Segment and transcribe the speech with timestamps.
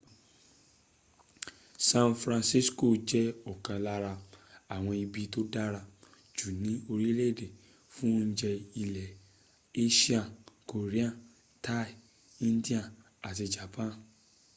[1.87, 4.13] san francisco jẹ́ ọ̀kan lára
[4.75, 5.81] àwọn ibi tó dára
[6.37, 7.47] jù ní orílẹ̀èdè
[7.93, 8.51] fún oúnjẹ
[8.83, 9.05] ilẹ
[9.83, 10.21] asia
[10.69, 11.13] korean
[11.65, 11.89] thai
[12.49, 12.87] indian
[13.29, 13.91] àti japan